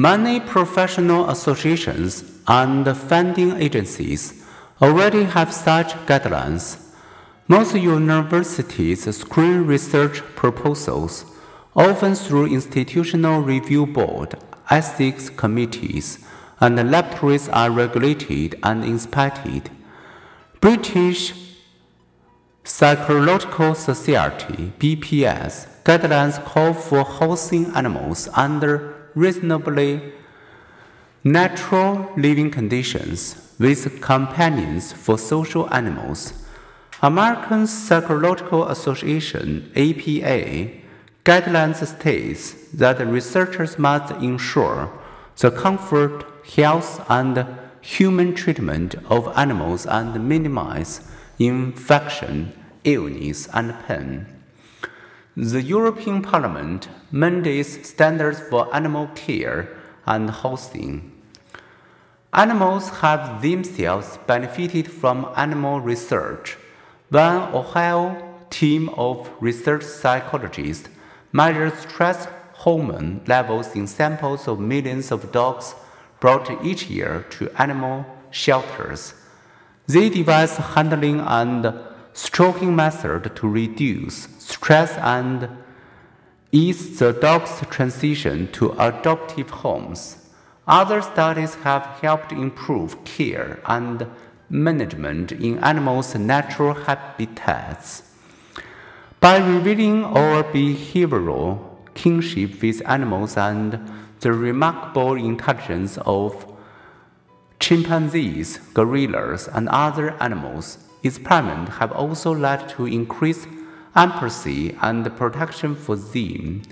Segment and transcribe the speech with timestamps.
[0.00, 4.44] Many professional associations and funding agencies
[4.80, 6.94] already have such guidelines.
[7.48, 11.24] Most universities screen research proposals,
[11.74, 14.36] often through institutional review board,
[14.70, 16.24] ethics committees,
[16.60, 19.68] and laboratories are regulated and inspected.
[20.60, 21.34] British
[22.62, 30.12] Psychological Society (BPS) guidelines call for housing animals under reasonably
[31.24, 36.32] natural living conditions with companions for social animals.
[37.02, 40.70] American Psychological Association APA
[41.24, 44.90] guidelines states that researchers must ensure
[45.36, 46.24] the comfort,
[46.56, 47.46] health, and
[47.80, 51.00] human treatment of animals and minimize
[51.38, 52.52] infection,
[52.84, 54.37] illness, and pain.
[55.40, 59.68] The European Parliament mandates standards for animal care
[60.04, 61.12] and housing.
[62.32, 66.56] Animals have themselves benefited from animal research.
[67.10, 70.88] One Ohio team of research psychologists
[71.30, 75.76] measured stress hormone levels in samples of millions of dogs
[76.18, 79.14] brought each year to animal shelters.
[79.86, 81.72] They devised handling and
[82.18, 85.48] stroking method to reduce stress and
[86.50, 90.28] ease the dog's transition to adoptive homes.
[90.66, 94.04] Other studies have helped improve care and
[94.50, 98.02] management in animals' natural habitats.
[99.20, 101.60] By revealing our behavioral
[101.94, 103.78] kinship with animals and
[104.18, 106.52] the remarkable intelligence of
[107.60, 113.48] chimpanzees, gorillas, and other animals, experiments have also led to increased
[113.94, 116.62] empathy and protection for them.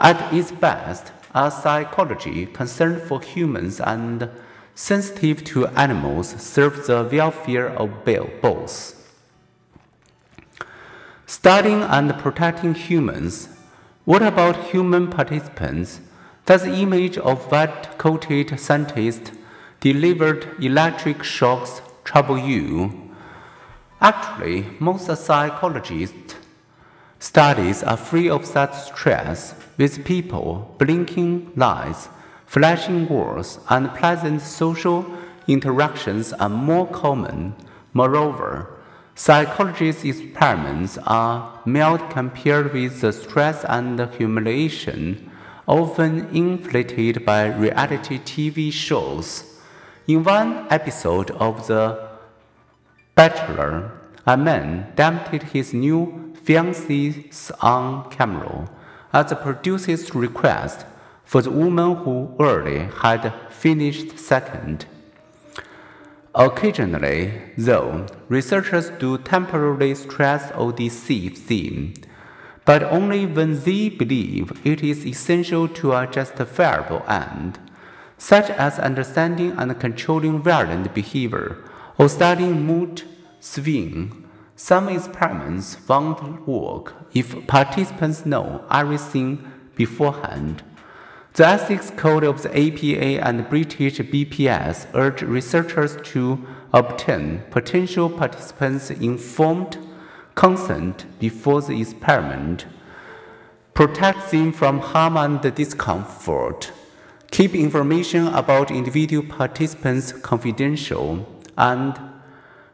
[0.00, 4.28] At its best, a psychology concerned for humans and
[4.74, 8.98] sensitive to animals serves the welfare of both.
[11.26, 13.48] Studying and protecting humans.
[14.04, 16.00] What about human participants?
[16.44, 19.30] Does the image of white coated scientists
[19.80, 23.01] delivered electric shocks trouble you?
[24.02, 26.34] Actually, most psychologists
[27.20, 32.08] studies are free of such stress, with people blinking lights,
[32.44, 35.06] flashing words, and pleasant social
[35.46, 37.54] interactions are more common.
[37.92, 38.74] Moreover,
[39.14, 45.30] psychologists' experiments are mild compared with the stress and humiliation
[45.68, 49.44] often inflated by reality TV shows.
[50.08, 52.11] In one episode of The
[53.14, 53.92] Bachelor,
[54.26, 58.70] a man dumped his new fiancée on camera
[59.12, 60.86] at the producer's request
[61.24, 64.86] for the woman who early had finished second.
[66.34, 71.94] Occasionally, though, researchers do temporarily stress or deceive them
[72.64, 77.58] but only when they believe it is essential to a justifiable end,
[78.18, 81.58] such as understanding and controlling violent behavior
[82.02, 83.00] or studying mood
[83.38, 84.28] swing.
[84.56, 90.64] Some experiments won't work if participants know everything beforehand.
[91.34, 98.90] The ethics code of the APA and British BPS urge researchers to obtain potential participants'
[98.90, 99.78] informed
[100.34, 102.66] consent before the experiment,
[103.74, 106.72] protect them from harm and discomfort,
[107.30, 111.98] keep information about individual participants confidential, and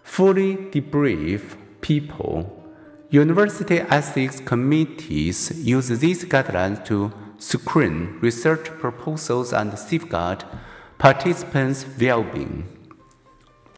[0.02, 2.54] fully debrief people.
[3.10, 10.44] University ethics committees use these guidelines to screen research proposals and safeguard
[10.98, 12.77] participants' well being.